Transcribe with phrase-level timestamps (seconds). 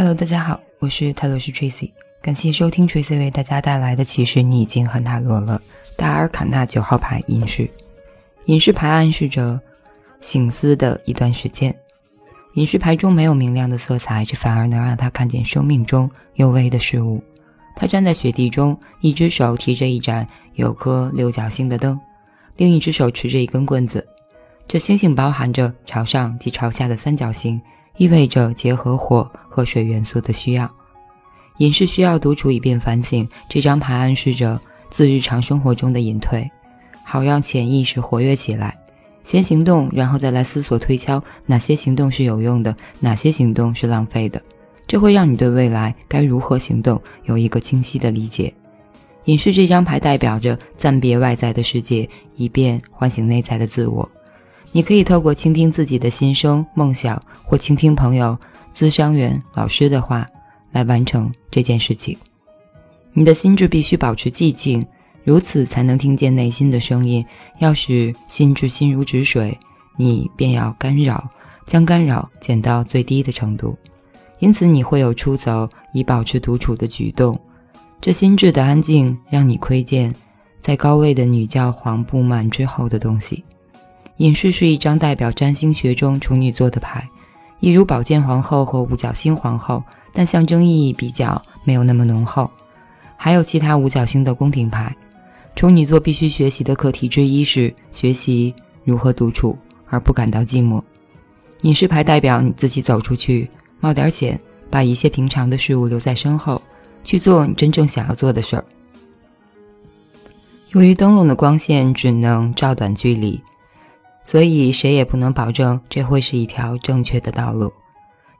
[0.00, 1.90] Hello，大家好，我是泰罗斯 Tracy，
[2.22, 5.60] 感谢收听 Tracy 为大家带来的其实你已经很塔罗了。
[5.94, 7.68] 达尔卡纳九号牌隐士，
[8.46, 9.60] 隐士牌暗示着
[10.18, 11.76] 醒思的一段时间。
[12.54, 17.22] 隐士牌中没有明亮的色彩，这反而能让他看见生命中幽微的事物。
[17.76, 22.00] 他站在雪地中，一只手提着一盏有颗六角星的灯，
[22.56, 24.08] 另一只手持着一根棍子。
[24.66, 27.60] 这星星包含着朝上及朝下的三角形。
[28.00, 30.74] 意味着结合火和水元素的需要。
[31.58, 33.28] 隐士需要独处以便反省。
[33.46, 36.50] 这张牌暗示着自日常生活中的隐退，
[37.04, 38.74] 好让潜意识活跃起来。
[39.22, 44.40] 先行动，然后再来思索推敲哪些行动是有用的，哪些行动是浪费的。
[44.86, 48.50] 这会让你对未来该如何行动有一个清晰的理解。
[49.26, 54.10] 隐士这张牌代表着暂别外在的世界，以便唤醒内在的自我。
[54.72, 58.38] 你可以透过倾听自己的心声、梦想，或倾听朋友、
[58.72, 60.26] 咨商员、老师的话，
[60.70, 62.16] 来完成这件事情。
[63.12, 64.86] 你的心智必须保持寂静，
[65.24, 67.24] 如此才能听见内心的声音。
[67.58, 69.58] 要使心智心如止水，
[69.96, 71.28] 你便要干扰，
[71.66, 73.76] 将干扰减到最低的程度。
[74.38, 77.38] 因此，你会有出走以保持独处的举动。
[78.00, 80.10] 这心智的安静，让你窥见
[80.60, 83.44] 在高位的女教皇不满之后的东西。
[84.20, 87.08] 隐士是一张代表占星学中处女座的牌，
[87.58, 92.50] 一如宝剑皇后和五角星皇后，但象征意义比较没有那么浓厚。
[93.16, 94.94] 还有其他五角星的宫廷牌。
[95.56, 98.54] 处女座必须学习的课题之一是学习
[98.84, 100.82] 如何独处而不感到寂寞。
[101.62, 103.48] 隐士牌代表你自己走出去，
[103.80, 106.60] 冒点险，把一些平常的事物留在身后，
[107.04, 108.64] 去做你真正想要做的事儿。
[110.72, 113.40] 由于灯笼的光线只能照短距离。
[114.30, 117.72] 所以，谁也不能保证这会是一条正确的道路。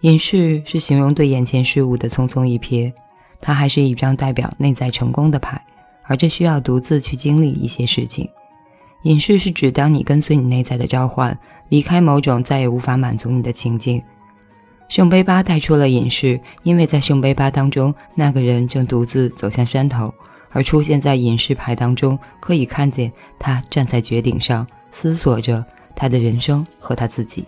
[0.00, 2.92] 隐士是形容对眼前事物的匆匆一瞥，
[3.40, 5.64] 它还是一张代表内在成功的牌，
[6.02, 8.28] 而这需要独自去经历一些事情。
[9.04, 11.38] 隐士是指当你跟随你内在的召唤，
[11.68, 14.02] 离开某种再也无法满足你的情境。
[14.88, 20.12] 圣杯八带出了隐士，因为在圣杯八当中，那个人正独自走向山头，
[20.50, 24.66] 而出现在隐士牌当中，可以看见他站在绝顶上。
[24.92, 25.62] 思索着
[25.96, 27.44] 他的人生和他自己。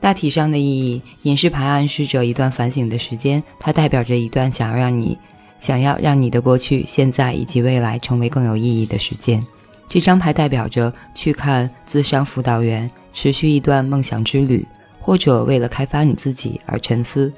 [0.00, 5.18] 大体上的意义，隐士牌暗示着一段反省的时间，它代表着一段想要让你、
[5.58, 9.42] 想要让你的过去、现在以及未来成为更有意义的时间。
[9.88, 14.64] 这张牌代表着去看自商辅导员，持续一段梦想之旅，
[15.00, 17.32] 或者为了开发你自己而沉思。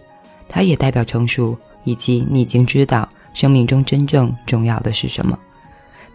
[0.46, 5.38] 它也代表成熟，以及你已经知道生命中真正重要的是什么。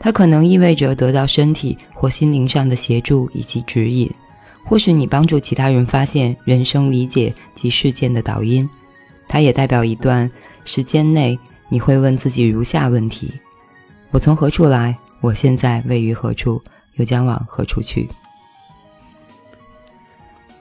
[0.06, 4.08] 它可能意味着得到身体或心灵上的协助以及指引，
[4.64, 8.70] 或是你帮助其他人发现人生理解及事件的导因。
[9.28, 10.30] 它也代表一段
[10.64, 11.36] 时间内
[11.70, 13.34] 你会问自己如下问题：
[14.12, 14.96] 我从何处来？
[15.22, 16.62] 我现在位于何处？
[16.98, 18.08] 又将往何处去？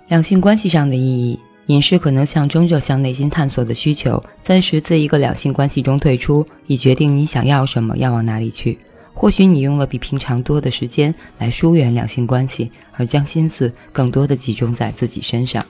[0.09, 8.79] 两性关系上的意义，隐士可能象征着向内心探索的需求，暂时自一个两性关系中退出，以决定你想要什么，要往哪里去。
[9.15, 15.65] 或许你用了比平常多的时间来疏远两性关系，而将心思更多的集中在自己身上。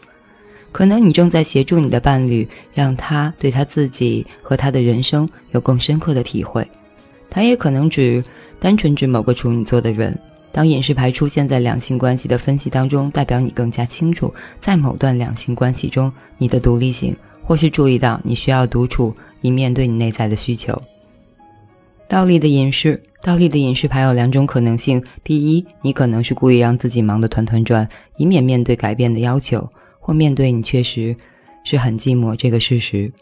[0.72, 6.66] 可能你正在协助你的伴侣，让他对他自己和他的人生有更深刻的体会。
[7.30, 8.24] 他也可能只
[8.58, 10.18] 单纯指某个处女座的人。
[10.50, 20.80] 当隐士牌出现在两性关系的分析当中，代表你更加清楚在某段两性关系中你的独立性，或是注意到你需要独处以面对你内在的需求。
[22.14, 27.88] 倒立的隐士，倒立的隐士牌有两种可能性：第一，你可能是故意让自己忙得团团转，
[28.18, 31.16] 以免面对改变的要求，或面对你确实
[31.64, 33.12] 是很寂寞这个事实。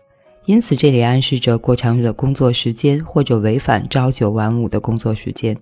[0.44, 5.56] 因此，这里暗示着过长的工作时间，或者违反朝九晚五的工作时间。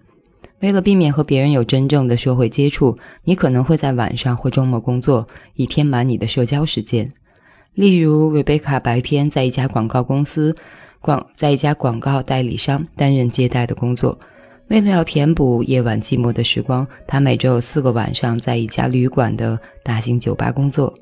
[0.59, 5.25] 为了避免和别人有真正的社会接触，你可能会在晚上或周末工作，
[5.55, 7.09] 以填满你的社交时间。
[7.75, 10.53] 例如，瑞贝卡白天在一家广告公司。
[11.01, 14.19] 广在一家广告代理商担任接待的工作，
[14.69, 20.93] 为了要填补夜晚寂寞的时光，他每周有四个晚上在一家旅馆的大型酒吧工作。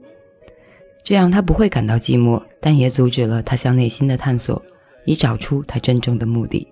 [1.02, 4.62] 这样他不会感到寂寞，但也阻止了他向内心的探索，
[5.04, 6.68] 以找出他真正的目的。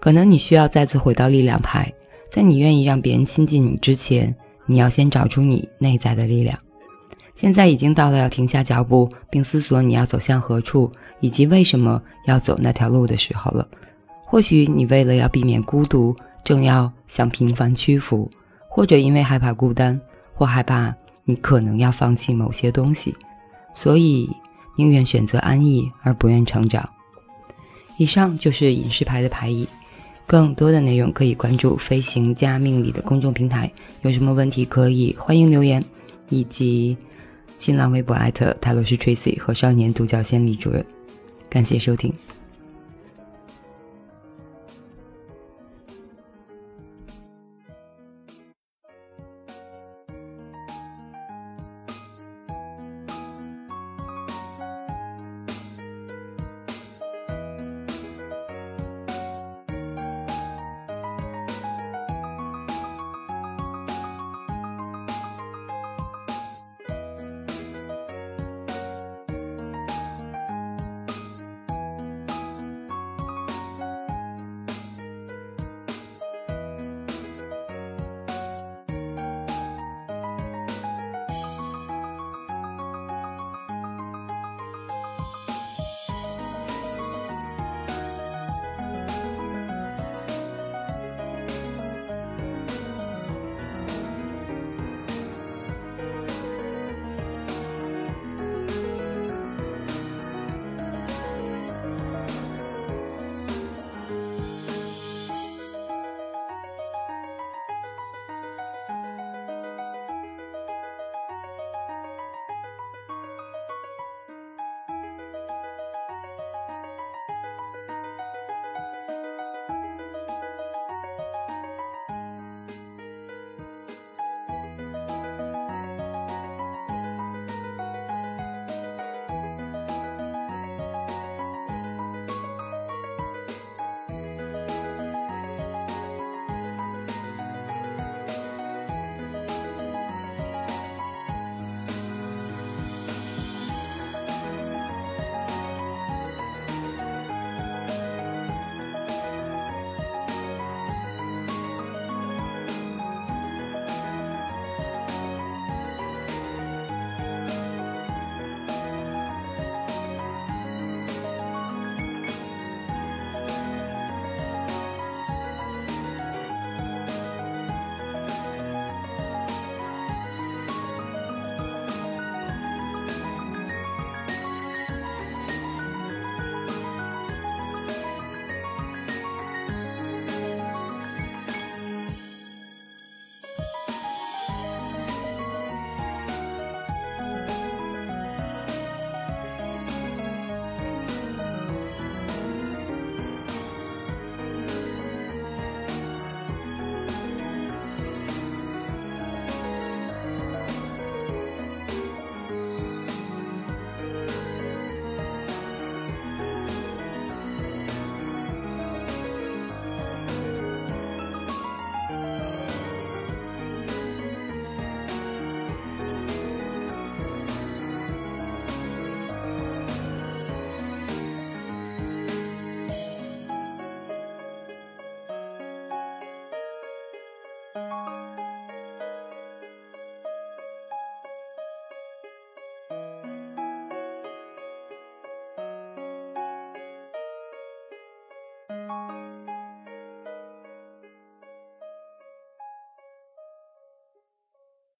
[0.00, 1.92] 可能你需要再次回到力量牌，
[2.30, 4.34] 在你愿意让别人亲近你之前，
[4.66, 6.58] 你要先找出你内在的力量。
[7.38, 10.90] 现在已经到了要停下脚步并思索你要走向何处
[11.20, 13.64] 以及为什么要走那条路的时候了。
[14.24, 18.28] 或许你为了要避免孤独正要向平凡屈服
[18.68, 19.98] 或者因为害怕孤单
[20.34, 20.92] 或害怕
[21.22, 23.14] 你可能要放弃某些东西。
[23.72, 24.28] 所以
[24.76, 26.84] 宁愿选择安逸而不愿成长。
[27.98, 29.68] 以上就是饮食牌的牌意。
[30.26, 33.70] 更多的内容可以关注飞行加命理的公众平台
[34.02, 35.82] 有什么问题可以欢迎留言
[36.28, 36.98] 以及
[37.58, 40.84] 新浪微博艾特泰罗是 tracy 和少年独角仙李主任。
[41.50, 42.12] 感谢收听。